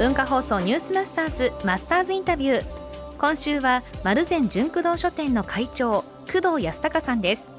[0.00, 2.64] 文化放送ニュースマスターズマスターズインタビュー。
[3.18, 7.52] 今週は丸善純駆動書店の会長工藤康隆さんです。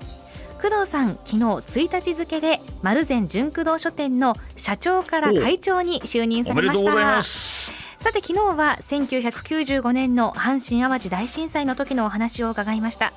[0.59, 7.21] 工藤さん昨日1日付で丸善純駆動書店の社長から会長に就任されました。
[7.21, 13.13] さて昨日は1995年の阪神・淡路大震災の時のお話を伺いました。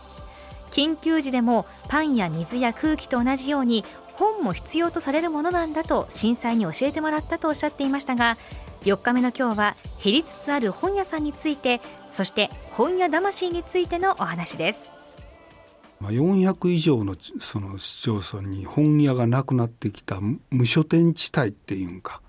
[0.71, 8.37] 緊急時でもパンや水や空気と同じように本も必要とされるものなんだと震災に教えてもらったとおっしゃっていましたが
[8.85, 11.81] 4日目の今日は減りつつある本屋さんについて
[12.11, 14.91] そして本屋魂についてのお話です。
[16.03, 20.19] 400以上のその市町村に本屋がなくなってきた
[20.51, 22.21] 無書店地帯っていうんか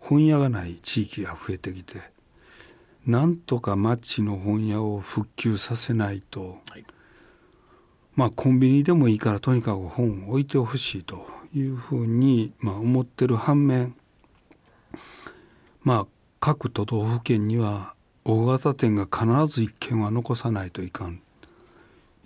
[0.00, 2.00] 本屋がない地域が増えてきて
[3.06, 6.84] なんとか町の本屋を復旧させないと、はい、
[8.16, 13.94] まあコンビニでもいいからとにかく本を置いてほしいというふうに、まあ、思ってる反面
[15.82, 16.06] まあ
[16.40, 21.20] 各都道府県には大型店が必ず一軒は残さないといかん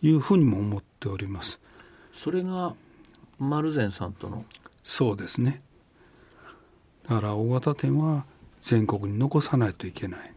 [0.02, 1.60] いうふうにも思っております。
[2.12, 2.75] それが
[3.38, 4.44] 丸善さんとの？
[4.82, 5.62] そうですね。
[7.08, 8.25] だから大型店は
[8.60, 10.32] 全国に残さないといけない。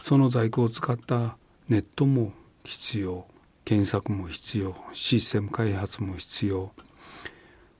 [0.00, 1.36] その在庫を使った
[1.68, 2.32] ネットも
[2.64, 3.26] 必要
[3.64, 6.72] 検索も必要システム開発も必要。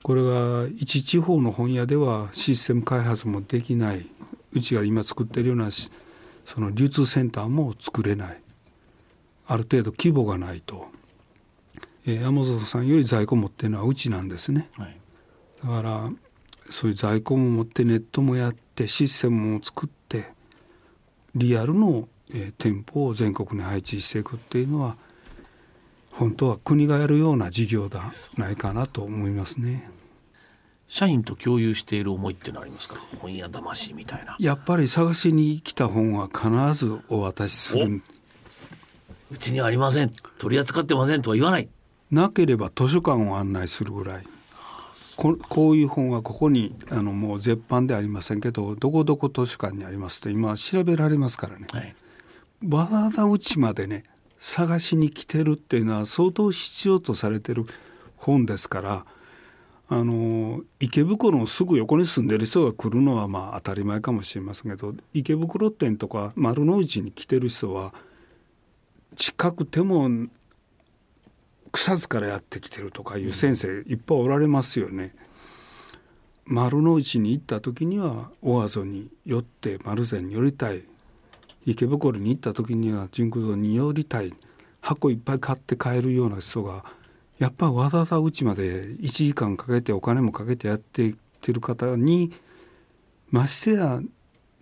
[0.03, 4.07] これが一地方の本屋ではシステム開発もできない
[4.55, 8.45] うちが今作ってるようなその流通センターも作れない。
[9.47, 10.87] ある程度規模がないと、
[12.07, 14.97] えー、山本さんより在庫持ってるのはうちなんですね、はい、
[15.63, 16.11] だから
[16.71, 20.33] そういう在庫も持ってネットもやってシステムも作って
[21.35, 24.97] リアルの、えー、店舗を全国に配置していくっていうのは
[26.11, 29.91] 本当は国がやるような事業だないかなと思いますね。
[30.95, 33.01] 社員と共有している思いってのありますか？
[33.19, 34.37] 本屋魂みたいな。
[34.39, 38.01] やっぱり探しに来た本は必ずお渡しする。
[39.33, 40.13] うちにありません。
[40.39, 41.69] 取り扱ってませんとは言わない。
[42.13, 44.25] なければ図書館を案内するぐらい。
[45.17, 51.95] ここういう本はここにあのもう絶版でありませんけどどこどこ図書館にありますと今調べられますからね、はい、
[52.69, 54.05] わざわざうちまでね
[54.39, 57.67] 探しに来てるっていうのは相当必要とされてる
[58.17, 59.07] 本ですから
[59.89, 67.93] あの池袋のすぐ横に住んでる人が来るのはまあ当たり前かもしれませんけど池袋店とか丸の内に来てる人は
[69.15, 70.09] 近くても
[71.71, 75.15] 草津からやってきてるとかいう先生いっぱいおられますよね。
[76.47, 80.85] 丸の内に行った時には大阿蘇に寄って丸善に寄りたい。
[81.67, 84.33] 池袋に行った時には純駆動に寄りたい。
[84.81, 86.85] 箱いっぱい買って帰るような人が
[87.39, 92.33] やっぱわざわざうちまで1時間かけてお金もかけてやっていってる方に
[93.31, 94.01] ましてや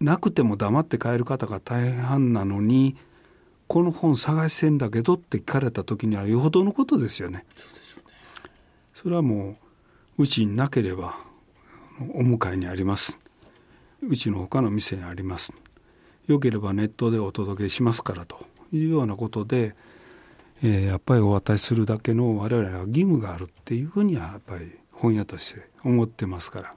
[0.00, 2.96] なくても黙って帰る方が大半なのに
[3.68, 7.44] この本探してんだけどって聞かれた時にはよほどのことですよね。
[8.92, 9.56] それはも
[10.18, 11.16] ううちになければ
[12.14, 13.18] お迎えにあります。
[14.06, 15.52] うちの他の店にあります。
[16.26, 19.74] よければネットでお届けしますからというようなことで、
[20.64, 26.74] えー、やっぱりお渡しするだけの我々は義務があるっていうふうにはやっぱり本屋として思ってますから。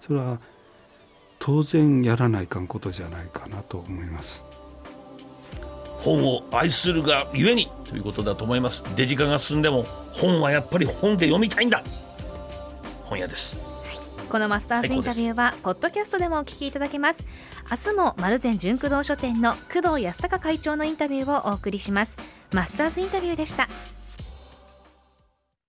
[0.00, 0.40] それは
[1.38, 4.44] 当然やらないかんことじゃないかなと思います。
[5.98, 8.82] 本を愛するがゆえにということだと思います。
[8.96, 11.84] デジカが進んでも本はやっぱり本で読みたいんだ。
[13.04, 13.56] 本屋です、
[14.28, 17.24] このマスターズインタビューはポッドキャストでもお聞きいただけます。
[17.70, 22.18] 明日も丸善純駆動書店の工藤康隆会長のインタビューをお送りします
[22.52, 23.68] マスターズインタビューでした。